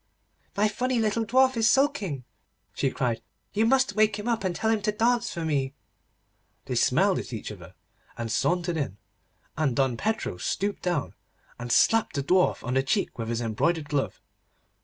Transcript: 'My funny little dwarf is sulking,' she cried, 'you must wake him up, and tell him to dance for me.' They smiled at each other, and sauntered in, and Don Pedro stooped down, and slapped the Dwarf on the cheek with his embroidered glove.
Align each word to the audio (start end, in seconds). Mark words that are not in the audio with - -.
'My 0.57 0.67
funny 0.67 0.97
little 0.97 1.23
dwarf 1.27 1.55
is 1.55 1.69
sulking,' 1.69 2.23
she 2.73 2.89
cried, 2.89 3.21
'you 3.53 3.67
must 3.67 3.93
wake 3.95 4.15
him 4.17 4.27
up, 4.27 4.43
and 4.43 4.55
tell 4.55 4.71
him 4.71 4.81
to 4.81 4.91
dance 4.91 5.31
for 5.31 5.45
me.' 5.45 5.75
They 6.65 6.73
smiled 6.73 7.19
at 7.19 7.31
each 7.31 7.51
other, 7.51 7.75
and 8.17 8.31
sauntered 8.31 8.77
in, 8.77 8.97
and 9.55 9.75
Don 9.75 9.97
Pedro 9.97 10.37
stooped 10.37 10.81
down, 10.81 11.13
and 11.59 11.71
slapped 11.71 12.15
the 12.15 12.23
Dwarf 12.23 12.63
on 12.63 12.73
the 12.73 12.81
cheek 12.81 13.19
with 13.19 13.29
his 13.29 13.41
embroidered 13.41 13.89
glove. 13.89 14.19